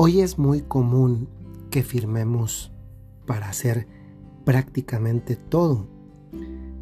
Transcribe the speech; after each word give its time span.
Hoy 0.00 0.20
es 0.20 0.38
muy 0.38 0.60
común 0.60 1.28
que 1.72 1.82
firmemos 1.82 2.70
para 3.26 3.48
hacer 3.48 3.88
prácticamente 4.44 5.34
todo. 5.34 5.88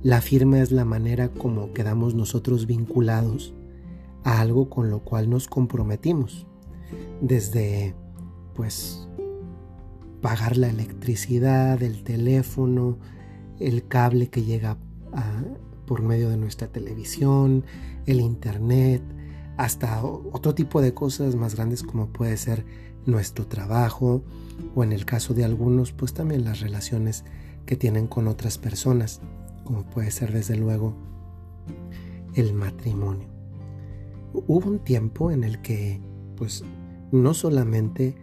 La 0.02 0.20
firma 0.20 0.60
es 0.60 0.70
la 0.70 0.84
manera 0.84 1.30
como 1.30 1.72
quedamos 1.72 2.14
nosotros 2.14 2.66
vinculados 2.66 3.54
a 4.22 4.42
algo 4.42 4.68
con 4.68 4.90
lo 4.90 5.02
cual 5.02 5.30
nos 5.30 5.48
comprometimos. 5.48 6.46
Desde, 7.22 7.94
pues, 8.54 9.08
pagar 10.20 10.58
la 10.58 10.68
electricidad, 10.68 11.82
el 11.82 12.04
teléfono, 12.04 12.98
el 13.58 13.88
cable 13.88 14.28
que 14.28 14.42
llega 14.42 14.76
por 15.86 16.02
medio 16.02 16.28
de 16.28 16.36
nuestra 16.36 16.68
televisión, 16.68 17.64
el 18.04 18.20
internet, 18.20 19.02
hasta 19.56 20.04
otro 20.04 20.54
tipo 20.54 20.82
de 20.82 20.92
cosas 20.92 21.34
más 21.34 21.54
grandes 21.54 21.82
como 21.82 22.08
puede 22.08 22.36
ser 22.36 22.66
nuestro 23.06 23.46
trabajo 23.46 24.22
o 24.74 24.84
en 24.84 24.92
el 24.92 25.04
caso 25.04 25.34
de 25.34 25.44
algunos 25.44 25.92
pues 25.92 26.12
también 26.12 26.44
las 26.44 26.60
relaciones 26.60 27.24
que 27.64 27.76
tienen 27.76 28.06
con 28.06 28.28
otras 28.28 28.58
personas 28.58 29.20
como 29.64 29.82
puede 29.84 30.10
ser 30.10 30.32
desde 30.32 30.56
luego 30.56 30.94
el 32.34 32.52
matrimonio. 32.54 33.28
Hubo 34.32 34.68
un 34.68 34.78
tiempo 34.80 35.30
en 35.30 35.44
el 35.44 35.62
que 35.62 36.00
pues 36.36 36.64
no 37.10 37.34
solamente 37.34 38.14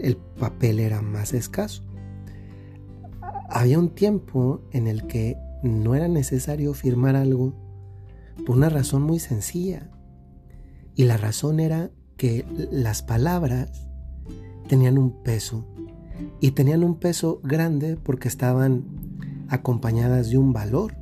el 0.00 0.16
papel 0.16 0.80
era 0.80 1.00
más 1.00 1.32
escaso, 1.32 1.84
había 3.48 3.78
un 3.78 3.90
tiempo 3.90 4.62
en 4.72 4.86
el 4.86 5.06
que 5.06 5.36
no 5.62 5.94
era 5.94 6.08
necesario 6.08 6.74
firmar 6.74 7.16
algo 7.16 7.54
por 8.46 8.56
una 8.56 8.68
razón 8.68 9.02
muy 9.02 9.18
sencilla. 9.18 9.90
Y 10.94 11.04
la 11.04 11.16
razón 11.16 11.60
era 11.60 11.90
que 12.16 12.44
las 12.70 13.02
palabras 13.02 13.88
tenían 14.70 14.98
un 14.98 15.10
peso. 15.24 15.66
Y 16.38 16.52
tenían 16.52 16.84
un 16.84 16.94
peso 16.94 17.40
grande 17.42 17.96
porque 17.96 18.28
estaban 18.28 18.84
acompañadas 19.48 20.30
de 20.30 20.38
un 20.38 20.52
valor. 20.52 20.94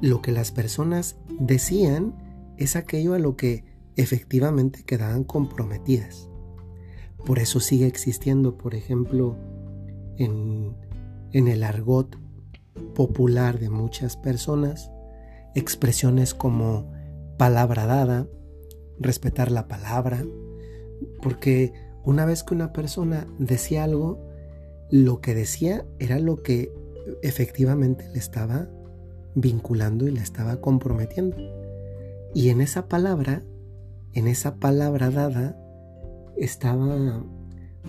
Lo 0.00 0.22
que 0.22 0.32
las 0.32 0.50
personas 0.50 1.16
decían 1.38 2.14
es 2.56 2.76
aquello 2.76 3.12
a 3.12 3.18
lo 3.18 3.36
que 3.36 3.64
efectivamente 3.96 4.82
quedaban 4.82 5.24
comprometidas. 5.24 6.30
Por 7.26 7.38
eso 7.38 7.60
sigue 7.60 7.86
existiendo, 7.86 8.56
por 8.56 8.74
ejemplo, 8.74 9.36
en, 10.16 10.74
en 11.32 11.48
el 11.48 11.64
argot 11.64 12.16
popular 12.94 13.58
de 13.58 13.68
muchas 13.68 14.16
personas, 14.16 14.90
expresiones 15.54 16.32
como 16.32 16.90
palabra 17.36 17.84
dada, 17.84 18.26
respetar 18.98 19.50
la 19.50 19.68
palabra, 19.68 20.24
porque 21.20 21.89
una 22.04 22.24
vez 22.24 22.42
que 22.42 22.54
una 22.54 22.72
persona 22.72 23.26
decía 23.38 23.84
algo, 23.84 24.18
lo 24.90 25.20
que 25.20 25.34
decía 25.34 25.84
era 25.98 26.18
lo 26.18 26.42
que 26.42 26.72
efectivamente 27.22 28.08
le 28.08 28.18
estaba 28.18 28.68
vinculando 29.34 30.06
y 30.06 30.10
le 30.10 30.20
estaba 30.20 30.60
comprometiendo. 30.60 31.36
Y 32.34 32.48
en 32.50 32.60
esa 32.60 32.88
palabra, 32.88 33.42
en 34.12 34.26
esa 34.26 34.56
palabra 34.56 35.10
dada, 35.10 35.56
estaba 36.36 37.22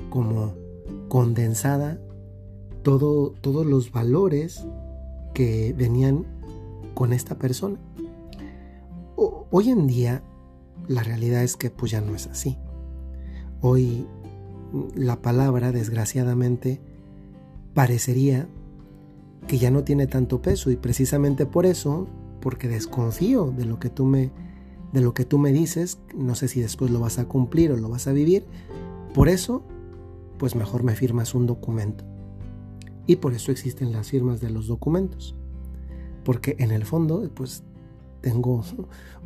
como 0.10 0.56
condensada 1.08 2.00
todo, 2.84 3.32
todos 3.42 3.66
los 3.66 3.92
valores 3.92 4.66
que 5.34 5.74
venían 5.78 6.26
con 6.94 7.14
esta 7.14 7.36
persona. 7.38 7.80
hoy 9.16 9.70
en 9.70 9.88
día 9.88 10.24
la 10.88 11.04
realidad 11.04 11.44
es 11.44 11.56
que 11.56 11.70
pues 11.70 11.92
ya 11.92 12.02
no 12.02 12.16
es 12.16 12.28
así. 12.28 12.58
Hoy 13.62 14.06
la 14.96 15.22
palabra 15.22 15.72
desgraciadamente 15.72 16.80
parecería 17.74 18.48
que 19.48 19.58
ya 19.58 19.72
no 19.72 19.84
tiene 19.84 20.08
tanto 20.08 20.42
peso 20.42 20.72
y 20.72 20.76
precisamente 20.76 21.46
por 21.46 21.66
eso, 21.66 22.08
porque 22.42 22.68
desconfío 22.68 23.54
de 23.56 23.66
lo 23.66 23.80
que 23.80 23.90
tú 23.90 24.06
me 24.06 24.32
de 24.94 25.00
lo 25.00 25.14
que 25.14 25.24
tú 25.24 25.38
me 25.38 25.54
dices, 25.54 26.00
no 26.14 26.36
sé 26.36 26.50
si 26.50 26.60
después 26.60 26.92
lo 26.92 27.00
vas 27.00 27.18
a 27.18 27.26
cumplir 27.26 27.72
o 27.72 27.78
lo 27.78 27.88
vas 27.88 28.08
a 28.08 28.12
vivir, 28.12 28.46
por 29.14 29.30
eso 29.30 29.64
pues 30.38 30.56
mejor 30.56 30.84
me 30.84 30.96
firmas 30.96 31.34
un 31.34 31.46
documento. 31.46 32.04
Y 33.06 33.18
por 33.18 33.34
eso 33.34 33.52
existen 33.52 33.92
las 33.92 34.10
firmas 34.10 34.42
de 34.42 34.50
los 34.50 34.68
documentos. 34.68 35.36
Porque 36.24 36.56
en 36.60 36.72
el 36.72 36.86
fondo, 36.86 37.30
pues 37.34 37.64
tengo 38.22 38.64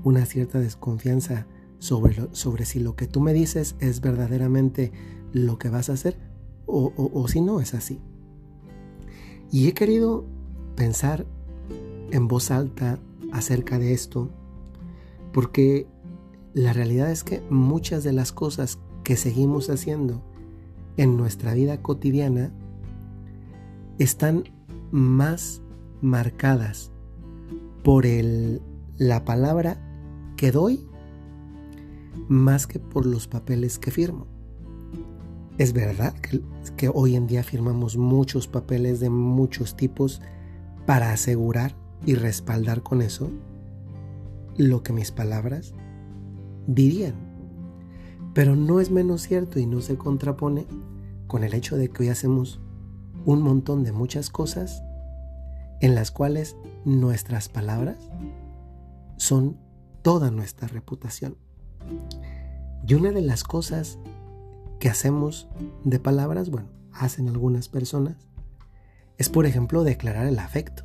una 0.03 0.25
cierta 0.25 0.59
desconfianza 0.59 1.47
sobre, 1.79 2.27
sobre 2.33 2.65
si 2.65 2.79
lo 2.79 2.95
que 2.95 3.07
tú 3.07 3.21
me 3.21 3.33
dices 3.33 3.75
es 3.79 4.01
verdaderamente 4.01 4.91
lo 5.33 5.57
que 5.57 5.69
vas 5.69 5.89
a 5.89 5.93
hacer 5.93 6.17
o, 6.65 6.93
o 6.95 7.27
si 7.27 7.41
no 7.41 7.59
es 7.59 7.73
así. 7.73 7.99
Y 9.51 9.67
he 9.67 9.73
querido 9.73 10.25
pensar 10.75 11.25
en 12.11 12.27
voz 12.27 12.51
alta 12.51 12.99
acerca 13.31 13.79
de 13.79 13.93
esto 13.93 14.29
porque 15.33 15.87
la 16.53 16.71
realidad 16.71 17.11
es 17.11 17.23
que 17.23 17.41
muchas 17.49 18.03
de 18.03 18.13
las 18.13 18.31
cosas 18.31 18.79
que 19.03 19.17
seguimos 19.17 19.69
haciendo 19.69 20.23
en 20.97 21.17
nuestra 21.17 21.53
vida 21.53 21.81
cotidiana 21.81 22.53
están 23.99 24.45
más 24.91 25.61
marcadas 26.01 26.91
por 27.83 28.05
el, 28.05 28.61
la 28.97 29.25
palabra 29.25 29.77
que 30.37 30.51
doy 30.51 30.87
más 32.27 32.67
que 32.67 32.79
por 32.79 33.05
los 33.05 33.27
papeles 33.27 33.79
que 33.79 33.91
firmo. 33.91 34.27
Es 35.57 35.71
verdad 35.71 36.13
que, 36.75 36.89
hoy 36.93 37.15
en 37.15 37.27
día 37.27 37.43
firmamos 37.43 37.95
muchos 37.95 38.47
papeles 38.47 38.99
de 38.99 39.09
muchos 39.09 39.77
tipos 39.77 40.21
para 40.85 41.11
asegurar 41.11 41.75
y 42.05 42.15
respaldar 42.15 42.83
con 42.83 43.01
eso 43.01 43.31
lo 44.57 44.83
que 44.83 44.91
mis 44.91 45.11
palabras 45.11 45.73
dirían. 46.67 47.15
Pero 48.33 48.55
no 48.57 48.81
es 48.81 48.91
menos 48.91 49.21
cierto 49.21 49.59
y 49.59 49.65
no 49.65 49.79
se 49.79 49.97
contrapone 49.97 50.67
con 51.27 51.43
el 51.43 51.53
hecho 51.53 51.77
de 51.77 51.89
que 51.89 52.03
hoy 52.03 52.09
hacemos 52.09 52.59
un 53.25 53.41
montón 53.41 53.83
de 53.83 53.93
muchas 53.93 54.29
cosas 54.29 54.83
en 55.79 55.95
las 55.95 56.11
cuales 56.11 56.57
nuestras 56.83 57.47
palabras 57.47 57.97
son 59.17 59.57
toda 60.01 60.31
nuestra 60.31 60.67
reputación. 60.67 61.37
Y 62.87 62.93
una 62.93 63.11
de 63.11 63.21
las 63.21 63.43
cosas 63.43 63.97
que 64.79 64.89
hacemos 64.89 65.47
de 65.83 65.99
palabras, 65.99 66.49
bueno, 66.49 66.67
hacen 66.91 67.27
algunas 67.27 67.67
personas, 67.67 68.15
es 69.17 69.29
por 69.29 69.45
ejemplo 69.45 69.83
declarar 69.83 70.27
el 70.27 70.37
afecto. 70.37 70.83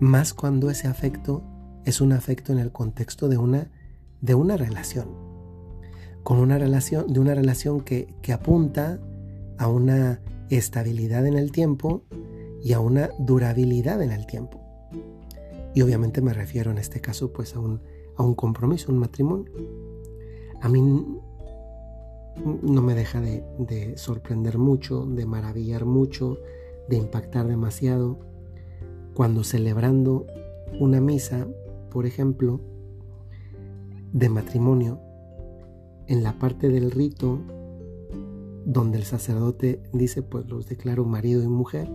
Más 0.00 0.34
cuando 0.34 0.70
ese 0.70 0.88
afecto 0.88 1.44
es 1.84 2.00
un 2.00 2.12
afecto 2.12 2.52
en 2.52 2.58
el 2.58 2.72
contexto 2.72 3.28
de 3.28 3.38
una, 3.38 3.70
de 4.20 4.34
una 4.34 4.56
relación. 4.56 5.08
Con 6.24 6.38
una 6.38 6.58
relación, 6.58 7.12
de 7.12 7.20
una 7.20 7.34
relación 7.34 7.82
que, 7.82 8.14
que 8.20 8.32
apunta 8.32 8.98
a 9.58 9.68
una 9.68 10.20
estabilidad 10.48 11.26
en 11.26 11.34
el 11.34 11.52
tiempo 11.52 12.02
y 12.62 12.72
a 12.72 12.80
una 12.80 13.10
durabilidad 13.18 14.02
en 14.02 14.10
el 14.10 14.26
tiempo. 14.26 14.60
Y 15.74 15.82
obviamente 15.82 16.20
me 16.20 16.34
refiero 16.34 16.70
en 16.72 16.78
este 16.78 17.00
caso 17.00 17.32
pues 17.32 17.54
a 17.54 17.60
un, 17.60 17.80
a 18.16 18.22
un 18.22 18.34
compromiso, 18.34 18.90
un 18.90 18.98
matrimonio. 18.98 19.52
A 20.60 20.68
mí 20.68 20.80
no 22.62 22.82
me 22.82 22.94
deja 22.94 23.20
de, 23.20 23.44
de 23.58 23.96
sorprender 23.96 24.58
mucho, 24.58 25.06
de 25.06 25.26
maravillar 25.26 25.84
mucho, 25.84 26.38
de 26.88 26.96
impactar 26.96 27.46
demasiado 27.46 28.18
cuando 29.14 29.44
celebrando 29.44 30.26
una 30.78 31.00
misa, 31.00 31.46
por 31.90 32.06
ejemplo, 32.06 32.60
de 34.12 34.28
matrimonio, 34.28 35.00
en 36.06 36.22
la 36.22 36.38
parte 36.38 36.68
del 36.68 36.90
rito 36.90 37.40
donde 38.64 38.98
el 38.98 39.04
sacerdote 39.04 39.82
dice, 39.92 40.22
pues 40.22 40.46
los 40.48 40.68
declaro 40.68 41.04
marido 41.04 41.42
y 41.42 41.48
mujer, 41.48 41.88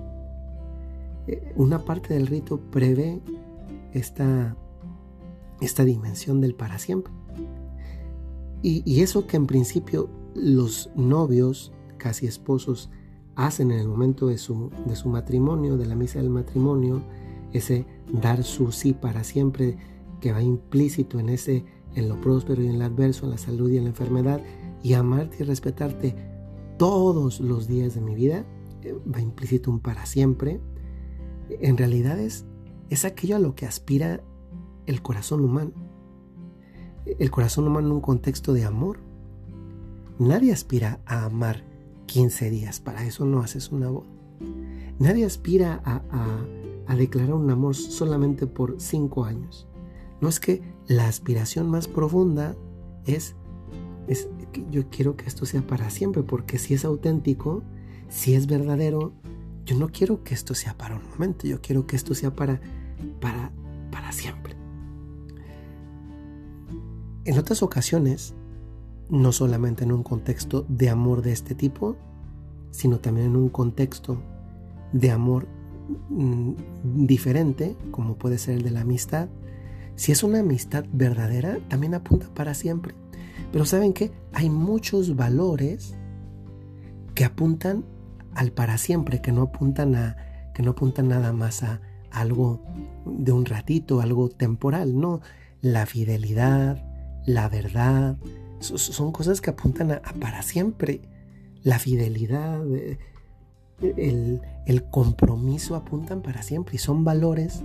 eh, 1.27 1.53
una 1.55 1.85
parte 1.85 2.13
del 2.13 2.27
rito 2.27 2.59
prevé 2.71 3.21
esta, 3.93 4.55
esta 5.61 5.83
dimensión 5.83 6.41
del 6.41 6.55
para 6.55 6.77
siempre. 6.79 7.13
Y, 8.67 9.01
eso 9.01 9.27
que 9.27 9.37
en 9.37 9.45
principio 9.45 10.09
los 10.33 10.89
novios, 10.95 11.71
casi 11.97 12.25
esposos, 12.25 12.89
hacen 13.35 13.69
en 13.69 13.77
el 13.77 13.87
momento 13.87 14.25
de 14.25 14.39
su, 14.39 14.71
de 14.87 14.95
su 14.95 15.07
matrimonio, 15.07 15.77
de 15.77 15.85
la 15.85 15.93
misa 15.93 16.17
del 16.17 16.31
matrimonio, 16.31 17.03
ese 17.53 17.85
dar 18.11 18.43
su 18.43 18.71
sí 18.71 18.93
para 18.93 19.23
siempre 19.23 19.77
que 20.19 20.31
va 20.31 20.41
implícito 20.41 21.19
en 21.19 21.29
ese 21.29 21.63
en 21.93 22.09
lo 22.09 22.19
próspero 22.19 22.63
y 22.63 22.65
en 22.65 22.79
lo 22.79 22.85
adverso, 22.85 23.25
en 23.25 23.31
la 23.33 23.37
salud 23.37 23.69
y 23.69 23.77
en 23.77 23.83
la 23.83 23.91
enfermedad, 23.91 24.41
y 24.81 24.93
amarte 24.93 25.37
y 25.41 25.43
respetarte 25.43 26.15
todos 26.79 27.41
los 27.41 27.67
días 27.67 27.93
de 27.93 28.01
mi 28.01 28.15
vida, 28.15 28.47
eh, 28.81 28.97
va 29.07 29.21
implícito 29.21 29.69
un 29.69 29.79
para 29.79 30.07
siempre, 30.07 30.59
en 31.49 31.77
realidad 31.77 32.19
es, 32.19 32.45
es 32.89 33.05
aquello 33.05 33.35
a 33.35 33.39
lo 33.39 33.53
que 33.53 33.67
aspira 33.67 34.23
el 34.87 35.03
corazón 35.03 35.45
humano. 35.45 35.84
El 37.05 37.31
corazón 37.31 37.67
humano 37.67 37.87
en 37.87 37.93
un 37.93 38.01
contexto 38.01 38.53
de 38.53 38.65
amor. 38.65 38.99
Nadie 40.17 40.53
aspira 40.53 40.99
a 41.05 41.25
amar 41.25 41.63
15 42.05 42.49
días, 42.49 42.79
para 42.79 43.05
eso 43.05 43.25
no 43.25 43.39
haces 43.39 43.71
una 43.71 43.89
boda. 43.89 44.07
Nadie 44.99 45.25
aspira 45.25 45.81
a, 45.83 46.95
declarar 46.95 47.33
un 47.33 47.49
amor 47.49 47.75
solamente 47.75 48.47
por 48.47 48.79
5 48.79 49.25
años. 49.25 49.67
No 50.21 50.29
es 50.29 50.39
que 50.39 50.61
la 50.87 51.07
aspiración 51.07 51.69
más 51.69 51.87
profunda 51.87 52.55
es, 53.05 53.35
es 54.07 54.29
que 54.53 54.65
yo 54.71 54.89
quiero 54.89 55.17
que 55.17 55.25
esto 55.25 55.45
sea 55.45 55.65
para 55.65 55.89
siempre, 55.89 56.23
porque 56.23 56.57
si 56.57 56.73
es 56.73 56.85
auténtico, 56.85 57.63
si 58.07 58.33
es 58.33 58.47
verdadero, 58.47 59.11
yo 59.65 59.77
no 59.77 59.89
quiero 59.89 60.23
que 60.23 60.33
esto 60.33 60.55
sea 60.55 60.77
para 60.77 60.95
un 60.95 61.09
momento, 61.09 61.47
yo 61.47 61.59
quiero 61.59 61.85
que 61.85 61.95
esto 61.95 62.15
sea 62.15 62.33
para, 62.33 62.61
para, 63.19 63.51
para 63.91 64.11
siempre. 64.11 64.44
En 67.25 67.39
otras 67.39 67.63
ocasiones, 67.63 68.35
no 69.09 69.31
solamente 69.31 69.83
en 69.83 69.91
un 69.91 70.03
contexto 70.03 70.65
de 70.69 70.89
amor 70.89 71.23
de 71.23 71.31
este 71.31 71.55
tipo, 71.55 71.95
sino 72.71 72.99
también 72.99 73.27
en 73.27 73.35
un 73.35 73.49
contexto 73.49 74.21
de 74.93 75.09
amor 75.11 75.47
mm, 76.09 76.53
diferente, 77.05 77.75
como 77.91 78.15
puede 78.15 78.37
ser 78.37 78.55
el 78.57 78.63
de 78.63 78.71
la 78.71 78.81
amistad. 78.81 79.27
Si 79.95 80.11
es 80.11 80.23
una 80.23 80.39
amistad 80.39 80.85
verdadera, 80.93 81.57
también 81.67 81.95
apunta 81.95 82.27
para 82.33 82.53
siempre. 82.53 82.93
Pero 83.51 83.65
¿saben 83.65 83.93
qué? 83.93 84.11
Hay 84.33 84.49
muchos 84.49 85.15
valores 85.15 85.95
que 87.15 87.25
apuntan 87.25 87.85
al 88.35 88.51
para 88.51 88.77
siempre, 88.77 89.21
que 89.21 89.31
no 89.31 89.43
apuntan 89.43 89.95
a 89.95 90.17
que 90.53 90.63
no 90.63 90.71
apuntan 90.71 91.09
nada 91.09 91.33
más 91.33 91.63
a 91.63 91.81
algo 92.11 92.61
de 93.05 93.31
un 93.33 93.45
ratito, 93.45 93.99
algo 93.99 94.29
temporal, 94.29 94.97
no, 94.97 95.19
la 95.61 95.85
fidelidad, 95.85 96.94
la 97.25 97.49
verdad, 97.49 98.17
son 98.59 99.11
cosas 99.11 99.41
que 99.41 99.49
apuntan 99.49 99.91
a, 99.91 100.01
para 100.19 100.41
siempre. 100.41 101.01
La 101.63 101.79
fidelidad, 101.79 102.63
eh, 102.75 102.99
el, 103.81 104.41
el, 104.67 104.83
compromiso 104.89 105.75
apuntan 105.75 106.21
para 106.21 106.43
siempre 106.43 106.75
y 106.75 106.77
son 106.77 107.03
valores 107.03 107.63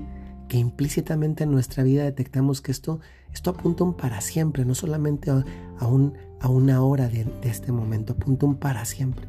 que 0.48 0.58
implícitamente 0.58 1.44
en 1.44 1.52
nuestra 1.52 1.84
vida 1.84 2.04
detectamos 2.04 2.60
que 2.60 2.72
esto, 2.72 3.00
esto 3.32 3.50
apunta 3.50 3.84
un 3.84 3.94
para 3.94 4.20
siempre, 4.20 4.64
no 4.64 4.74
solamente 4.74 5.30
a, 5.30 5.86
un, 5.86 6.14
a 6.40 6.48
una 6.48 6.82
hora 6.82 7.08
de, 7.08 7.24
de, 7.24 7.48
este 7.48 7.72
momento, 7.72 8.14
apunta 8.14 8.46
un 8.46 8.56
para 8.56 8.84
siempre. 8.84 9.28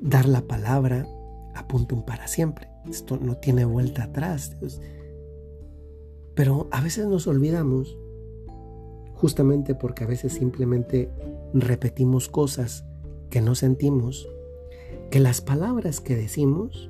Dar 0.00 0.26
la 0.26 0.42
palabra 0.42 1.08
apunta 1.56 1.94
un 1.94 2.04
para 2.04 2.28
siempre. 2.28 2.68
Esto 2.88 3.18
no 3.18 3.36
tiene 3.38 3.64
vuelta 3.64 4.04
atrás. 4.04 4.56
Pero 6.36 6.68
a 6.70 6.80
veces 6.80 7.06
nos 7.06 7.26
olvidamos 7.26 7.96
justamente 9.20 9.74
porque 9.74 10.04
a 10.04 10.06
veces 10.06 10.32
simplemente 10.32 11.10
repetimos 11.52 12.28
cosas 12.28 12.84
que 13.30 13.40
no 13.40 13.56
sentimos, 13.56 14.28
que 15.10 15.18
las 15.18 15.40
palabras 15.40 16.00
que 16.00 16.14
decimos, 16.14 16.88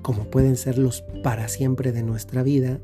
como 0.00 0.30
pueden 0.30 0.56
ser 0.56 0.78
los 0.78 1.02
para 1.24 1.48
siempre 1.48 1.90
de 1.90 2.04
nuestra 2.04 2.44
vida, 2.44 2.78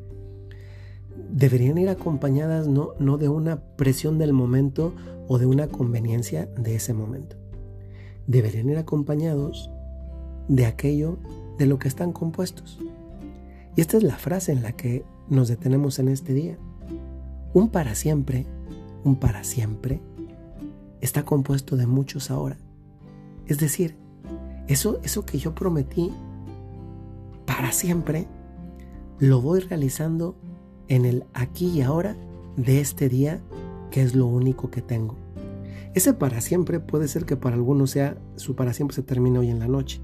deberían 1.31 1.79
ir 1.79 1.91
acompañadas 1.91 2.67
no, 2.67 2.95
no 2.99 3.19
de 3.19 3.29
una 3.29 3.61
presión 3.77 4.19
del 4.19 4.33
momento 4.33 4.93
o 5.29 5.39
de 5.39 5.47
una 5.47 5.69
conveniencia 5.69 6.47
de 6.47 6.75
ese 6.75 6.93
momento. 6.93 7.37
Deberían 8.27 8.69
ir 8.69 8.79
acompañados 8.79 9.71
de 10.49 10.67
aquello 10.67 11.19
de 11.57 11.67
lo 11.67 11.79
que 11.79 11.87
están 11.87 12.13
compuestos. 12.13 12.81
Y 13.77 13.81
esta 13.81 13.97
es 13.97 14.03
la 14.03 14.17
frase 14.17 14.51
en 14.51 14.63
la 14.63 14.73
que 14.73 15.05
nos 15.29 15.47
detenemos 15.47 16.01
en 16.01 16.09
este 16.09 16.35
día. 16.35 16.59
Un 17.55 17.69
para 17.69 17.95
siempre 17.95 18.45
un 19.05 19.17
para 19.17 19.45
siempre, 19.45 20.01
está 21.01 21.25
compuesto 21.25 21.77
de 21.77 21.87
muchos 21.87 22.31
ahora. 22.31 22.57
Es 23.47 23.59
decir, 23.59 23.97
eso, 24.69 25.01
eso 25.03 25.27
que 25.27 25.39
yo 25.39 25.55
prometí 25.55 26.13
para 27.47 27.73
siempre, 27.73 28.27
lo 29.19 29.41
voy 29.41 29.61
realizando 29.61 30.37
en 30.89 31.05
el 31.05 31.25
aquí 31.35 31.69
y 31.69 31.83
ahora 31.83 32.17
de 32.57 32.81
este 32.81 33.09
día, 33.09 33.41
que 33.91 34.03
es 34.03 34.15
lo 34.15 34.27
único 34.27 34.71
que 34.71 34.83
tengo. 34.83 35.17
Ese 35.95 36.15
para 36.15 36.41
siempre 36.41 36.81
puede 36.81 37.09
ser 37.09 37.27
que 37.27 37.37
para 37.37 37.55
algunos 37.55 37.91
sea 37.91 38.17
su 38.37 38.55
para 38.55 38.73
siempre 38.73 38.95
se 38.95 39.03
termine 39.03 39.39
hoy 39.39 39.51
en 39.51 39.59
la 39.59 39.69
noche, 39.69 40.01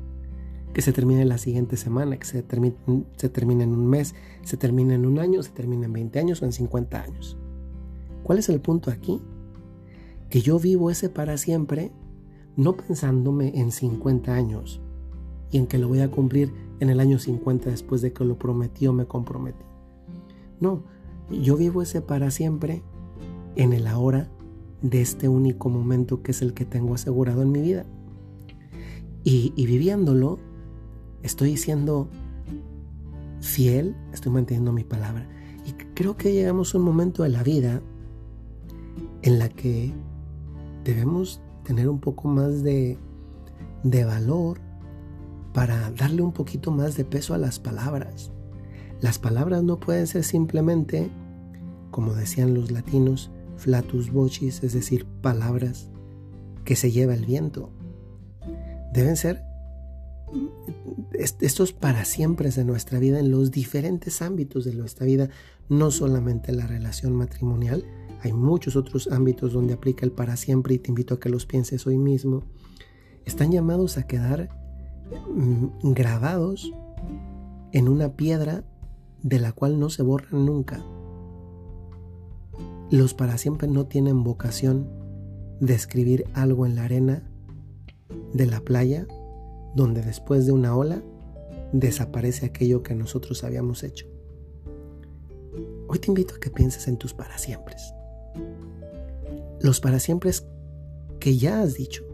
que 0.75 0.83
se 0.83 0.93
termine 0.93 1.25
la 1.25 1.39
siguiente 1.39 1.77
semana, 1.77 2.19
que 2.19 2.27
se 2.27 2.43
termine, 2.43 2.77
se 3.17 3.29
termine 3.29 3.65
en 3.65 3.73
un 3.73 3.87
mes, 3.87 4.15
se 4.43 4.57
termine 4.57 4.95
en 4.95 5.07
un 5.07 5.19
año, 5.19 5.43
se 5.43 5.51
termine 5.51 5.87
en 5.87 5.93
20 5.93 6.19
años 6.19 6.43
o 6.43 6.45
en 6.45 6.53
50 6.53 7.01
años. 7.01 7.39
¿Cuál 8.29 8.41
es 8.41 8.51
el 8.51 8.61
punto 8.61 8.91
aquí? 8.91 9.23
Que 10.29 10.43
yo 10.43 10.59
vivo 10.59 10.91
ese 10.91 11.09
para 11.09 11.39
siempre 11.39 11.93
no 12.57 12.77
pensándome 12.77 13.59
en 13.59 13.73
50 13.73 14.35
años 14.35 14.83
y 15.51 15.57
en 15.57 15.67
que 15.67 15.79
lo 15.79 15.89
voy 15.89 16.01
a 16.01 16.11
cumplir 16.11 16.53
en 16.81 16.91
el 16.91 17.01
año 17.01 17.19
50 17.19 17.71
después 17.71 18.03
de 18.03 18.13
que 18.13 18.27
lo 18.27 18.39
prometí 18.39 18.87
o 18.87 18.93
me 18.93 19.07
comprometí. 19.07 19.65
No, 20.61 20.83
yo 21.31 21.57
vivo 21.57 21.81
ese 21.81 22.03
para 22.03 22.31
siempre 22.31 22.83
en 23.57 23.73
el 23.73 23.87
ahora 23.87 24.29
de 24.83 25.01
este 25.01 25.27
único 25.27 25.71
momento 25.71 26.23
que 26.23 26.33
es 26.33 26.43
el 26.43 26.53
que 26.53 26.67
tengo 26.67 26.97
asegurado 26.97 27.41
en 27.41 27.51
mi 27.51 27.63
vida. 27.63 27.87
Y, 29.25 29.55
y 29.57 29.65
viviéndolo, 29.65 30.39
estoy 31.23 31.57
siendo 31.57 32.11
fiel, 33.41 33.97
estoy 34.13 34.33
manteniendo 34.33 34.71
mi 34.71 34.85
palabra. 34.85 35.27
Y 35.65 35.73
creo 35.95 36.19
que 36.19 36.35
llegamos 36.35 36.75
a 36.75 36.79
un 36.79 36.85
momento 36.85 37.23
de 37.23 37.31
la 37.31 37.43
vida 37.43 37.81
en 39.23 39.39
la 39.39 39.49
que 39.49 39.93
debemos 40.85 41.41
tener 41.65 41.89
un 41.89 42.01
poco 42.01 42.29
más 42.29 42.63
de, 42.63 42.99
de 43.83 44.05
valor 44.05 44.61
para 45.53 45.91
darle 45.91 46.23
un 46.23 46.33
poquito 46.33 46.71
más 46.71 46.97
de 46.97 47.05
peso 47.05 47.35
a 47.35 47.39
las 47.39 47.59
palabras. 47.59 48.31
Las 49.01 49.19
palabras 49.19 49.63
no 49.63 49.79
pueden 49.79 50.07
ser 50.07 50.25
simplemente, 50.25 51.11
como 51.91 52.15
decían 52.15 52.55
los 52.55 52.71
latinos, 52.71 53.31
flatus 53.57 54.11
vocis, 54.11 54.63
es 54.63 54.73
decir, 54.73 55.07
palabras 55.21 55.91
que 56.65 56.77
se 56.77 56.91
lleva 56.91 57.15
el 57.15 57.27
viento. 57.27 57.71
Deben 58.93 59.17
ser 59.17 59.43
estos 61.13 61.73
para 61.73 62.05
siempre 62.05 62.51
de 62.51 62.65
nuestra 62.65 62.99
vida 62.99 63.19
en 63.19 63.31
los 63.31 63.51
diferentes 63.51 64.21
ámbitos 64.23 64.65
de 64.65 64.75
nuestra 64.75 65.07
vida, 65.07 65.31
no 65.69 65.91
solamente 65.91 66.53
la 66.53 66.67
relación 66.67 67.15
matrimonial, 67.15 67.85
hay 68.23 68.33
muchos 68.33 68.77
otros 68.77 69.09
ámbitos 69.13 69.53
donde 69.53 69.75
aplica 69.75 70.05
el 70.05 70.13
para 70.13 70.37
siempre 70.37 70.75
y 70.75 70.79
te 70.79 70.91
invito 70.91 71.15
a 71.15 71.21
que 71.21 71.29
los 71.29 71.47
pienses 71.47 71.87
hoy 71.87 71.99
mismo. 71.99 72.43
Están 73.25 73.53
llamados 73.53 73.97
a 73.99 74.07
quedar 74.07 74.49
mm, 75.35 75.93
grabados 75.93 76.73
en 77.73 77.89
una 77.89 78.15
piedra 78.15 78.65
de 79.23 79.39
la 79.39 79.53
cual 79.53 79.79
no 79.79 79.91
se 79.91 80.03
borran 80.03 80.47
nunca. 80.47 80.85
Los 82.91 83.15
para 83.15 83.39
siempre 83.39 83.69
no 83.69 83.87
tienen 83.87 84.25
vocación 84.25 84.89
de 85.61 85.75
escribir 85.75 86.25
algo 86.35 86.67
en 86.67 86.75
la 86.75 86.85
arena 86.85 87.23
de 88.33 88.47
la 88.47 88.61
playa 88.61 89.07
donde 89.75 90.03
después 90.03 90.47
de 90.47 90.53
una 90.53 90.75
ola 90.75 91.03
desaparece 91.73 92.47
aquello 92.47 92.83
que 92.83 92.95
nosotros 92.95 93.45
habíamos 93.45 93.83
hecho. 93.85 94.07
Hoy 95.89 95.99
te 95.99 96.09
invito 96.09 96.35
a 96.35 96.41
que 96.41 96.51
pienses 96.51 96.89
en 96.89 96.97
tus 96.97 97.13
para 97.13 97.37
siempre 97.39 97.77
los 99.61 99.81
para 99.81 99.99
siempre 99.99 100.31
que 101.21 101.37
ya 101.37 101.63
has 101.63 101.75
dicho. 101.75 102.05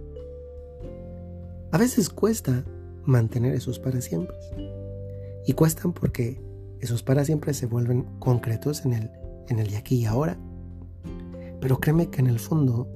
A 1.71 1.79
veces 1.79 2.09
cuesta 2.09 2.65
mantener 3.05 3.55
esos 3.55 3.79
para 3.79 4.01
siempre. 4.01 4.37
Y 5.47 5.53
cuestan 5.53 5.93
porque 5.93 6.41
esos 6.81 7.03
para 7.03 7.25
siempre 7.25 7.53
se 7.55 7.67
vuelven 7.67 8.05
concretos 8.19 8.85
en 8.85 8.95
el, 8.95 9.11
en 9.49 9.59
el 9.59 9.75
aquí 9.77 9.97
y 9.97 10.05
ahora. 10.07 10.39
Pero 11.61 11.81
créeme 11.81 12.11
que 12.11 12.21
en 12.21 12.29
el 12.29 12.39
fondo 12.39 12.89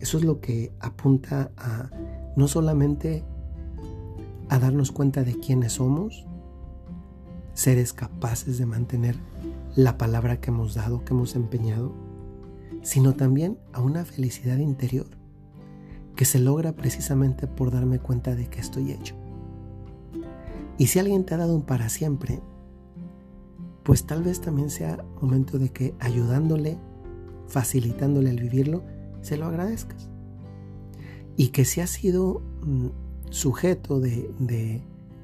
eso 0.00 0.18
es 0.18 0.24
lo 0.24 0.40
que 0.40 0.72
apunta 0.80 1.52
a 1.56 1.90
no 2.36 2.48
solamente 2.48 3.24
a 4.48 4.58
darnos 4.58 4.92
cuenta 4.92 5.22
de 5.22 5.38
quiénes 5.38 5.74
somos, 5.74 6.26
seres 7.52 7.92
capaces 7.92 8.58
de 8.58 8.66
mantener 8.66 9.16
la 9.76 9.98
palabra 9.98 10.40
que 10.40 10.50
hemos 10.50 10.74
dado, 10.74 11.04
que 11.04 11.12
hemos 11.12 11.36
empeñado, 11.36 11.92
sino 12.82 13.14
también 13.14 13.58
a 13.72 13.80
una 13.80 14.04
felicidad 14.04 14.58
interior 14.58 15.06
que 16.16 16.24
se 16.24 16.38
logra 16.38 16.72
precisamente 16.72 17.46
por 17.46 17.70
darme 17.70 17.98
cuenta 17.98 18.34
de 18.34 18.46
que 18.46 18.60
estoy 18.60 18.92
hecho. 18.92 19.14
Y 20.78 20.88
si 20.88 20.98
alguien 20.98 21.24
te 21.24 21.34
ha 21.34 21.38
dado 21.38 21.54
un 21.54 21.62
para 21.62 21.88
siempre, 21.88 22.40
pues 23.82 24.06
tal 24.06 24.22
vez 24.22 24.40
también 24.40 24.70
sea 24.70 25.04
momento 25.20 25.58
de 25.58 25.70
que 25.70 25.94
ayudándole, 25.98 26.78
facilitándole 27.48 28.30
el 28.30 28.40
vivirlo, 28.40 28.82
se 29.20 29.36
lo 29.36 29.46
agradezcas. 29.46 30.08
Y 31.36 31.48
que 31.48 31.64
si 31.64 31.80
has 31.80 31.90
sido 31.90 32.42
mm, 32.62 32.88
sujeto 33.30 34.00
de, 34.00 34.30
de 34.38 34.82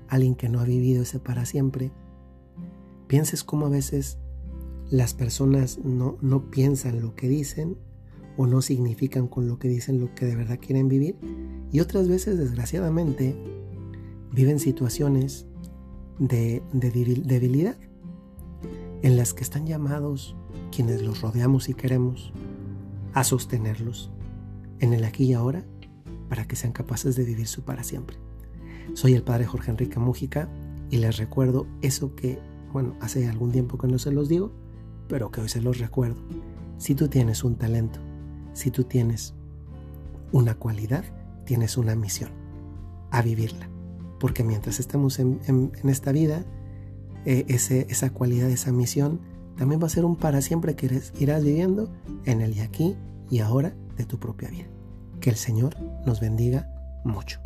alguien 0.09 0.35
que 0.35 0.49
no 0.49 0.61
ha 0.61 0.65
vivido 0.65 1.03
ese 1.03 1.19
para 1.19 1.45
siempre, 1.45 1.91
pienses 3.07 3.45
cómo 3.45 3.67
a 3.67 3.71
veces 3.71 4.19
las 4.91 5.15
personas 5.15 5.79
no, 5.79 6.17
no 6.21 6.51
piensan 6.51 7.01
lo 7.01 7.15
que 7.15 7.29
dicen 7.29 7.77
o 8.37 8.47
no 8.47 8.63
significan 8.63 9.29
con 9.29 9.49
lo 9.49 9.59
que 9.59 9.69
dicen 9.69 10.01
lo 10.01 10.15
que 10.15 10.27
de 10.27 10.37
verdad 10.37 10.59
quieren 10.61 10.89
vivir. 10.89 11.17
Y 11.73 11.81
otras 11.81 12.09
veces, 12.09 12.39
desgraciadamente, 12.39 13.35
viven 14.33 14.59
situaciones 14.59 15.47
de, 16.19 16.63
debilidad 16.73 17.77
en 19.03 19.17
las 19.17 19.35
que 19.35 19.43
están 19.43 19.67
llamados 19.67 20.37
quienes 20.75 21.03
los 21.03 21.21
rodeamos 21.21 21.69
y 21.69 21.75
queremos 21.75 22.33
a 23.15 23.25
sostenerlos 23.25 24.11
en 24.81 24.93
el 24.93 25.05
aquí 25.05 25.25
y 25.25 25.33
ahora 25.33 25.65
para 26.29 26.47
que 26.47 26.57
sean 26.57 26.73
capaces 26.73 27.17
de 27.17 27.25
vivir 27.25 27.47
su 27.47 27.63
para 27.63 27.83
siempre. 27.83 28.17
Soy 28.95 29.15
el 29.15 29.23
padre 29.23 29.47
Jorge 29.47 29.71
Enrique 29.71 29.99
Mújica 29.99 30.49
y 30.91 30.99
les 30.99 31.17
recuerdo 31.17 31.67
eso 31.83 32.15
que, 32.15 32.39
bueno, 32.73 32.95
hace 33.01 33.29
algún 33.29 33.53
tiempo 33.53 33.79
que 33.79 33.89
no 33.89 33.99
se 33.99 34.13
los 34.13 34.29
digo, 34.29 34.53
pero 35.09 35.31
que 35.31 35.41
hoy 35.41 35.49
se 35.49 35.61
los 35.61 35.79
recuerdo. 35.79 36.21
Si 36.79 36.95
tú 36.95 37.09
tienes 37.09 37.45
un 37.45 37.57
talento, 37.57 37.99
si 38.53 38.71
tú 38.71 38.85
tienes 38.85 39.35
una 40.33 40.55
cualidad, 40.55 41.05
tienes 41.45 41.77
una 41.77 41.95
misión, 41.95 42.31
a 43.11 43.23
vivirla. 43.23 43.69
Porque 44.19 44.45
mientras 44.45 44.81
estamos 44.81 45.19
en, 45.19 45.73
esta 45.85 46.13
vida, 46.13 46.45
eh, 47.25 47.45
esa 47.49 48.11
cualidad, 48.11 48.51
esa 48.51 48.73
misión, 48.73 49.21
también 49.57 49.81
va 49.81 49.87
a 49.87 49.91
ser 49.91 50.05
un 50.05 50.17
para 50.17 50.43
siempre 50.43 50.75
que 50.77 51.01
irás 51.19 51.45
viviendo 51.45 51.91
en 52.25 52.41
el 52.41 52.57
y 52.57 52.61
aquí 52.61 52.97
y 53.31 53.41
ahora 53.41 53.75
de 53.97 54.05
tu 54.05 54.19
propia 54.19 54.49
vida. 54.51 54.67
Que 55.21 55.31
el 55.31 55.37
Señor 55.37 55.75
nos 56.05 56.21
bendiga 56.21 56.69
mucho. 57.05 57.41